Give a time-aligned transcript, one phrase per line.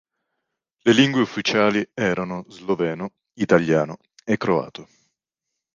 [0.83, 4.87] Le lingue ufficiali erano sloveno, italiano e croato.